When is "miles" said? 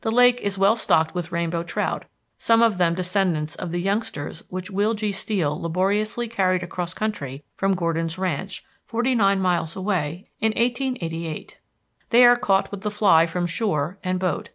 9.38-9.76